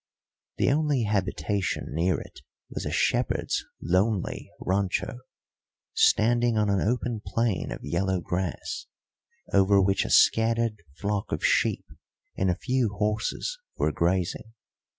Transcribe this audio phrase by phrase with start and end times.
[0.57, 2.39] The only habitation near it
[2.71, 5.19] was a shepherd's lonely rancho,
[5.93, 8.87] standing on an open plain of yellow grass,
[9.53, 11.85] over which a scattered flock of sheep
[12.35, 14.53] and a few horses were grazing.